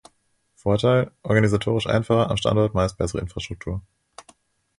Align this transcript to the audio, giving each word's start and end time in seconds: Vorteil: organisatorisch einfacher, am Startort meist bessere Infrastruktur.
Vorteil: 0.55 1.11
organisatorisch 1.21 1.85
einfacher, 1.85 2.31
am 2.31 2.35
Startort 2.37 2.73
meist 2.73 2.97
bessere 2.97 3.21
Infrastruktur. 3.21 3.81